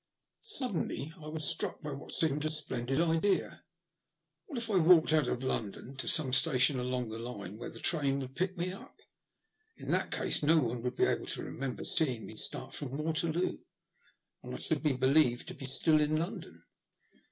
Suddenly 0.41 1.13
I 1.21 1.27
was 1.27 1.47
struck 1.47 1.83
by 1.83 1.91
what 1.91 2.11
seemed 2.11 2.43
a 2.43 2.49
splendid 2.49 2.99
idea. 2.99 3.63
What 4.47 4.57
if 4.57 4.67
I 4.67 4.77
walked 4.77 5.13
out 5.13 5.27
of 5.27 5.43
London 5.43 5.95
to 5.97 6.07
some 6.07 6.33
station 6.33 6.79
along 6.79 7.09
the 7.09 7.19
line 7.19 7.59
where 7.59 7.69
the 7.69 7.77
train 7.79 8.19
would 8.19 8.35
pick 8.35 8.57
me 8.57 8.71
up? 8.71 8.97
In 9.77 9.91
that 9.91 10.09
case 10.09 10.41
no 10.41 10.57
one 10.57 10.81
would 10.81 10.95
be 10.95 11.03
able 11.05 11.27
to 11.27 11.43
ren; 11.43 11.61
ember 11.61 11.85
seeing 11.85 12.25
me 12.25 12.35
start 12.35 12.73
from 12.73 12.97
Waterloo, 12.97 13.59
and 14.41 14.55
I 14.55 14.57
should 14.57 14.81
be 14.81 14.93
believed 14.93 15.47
to 15.49 15.53
be 15.53 15.67
still 15.67 16.01
in 16.01 16.17
London. 16.17 16.63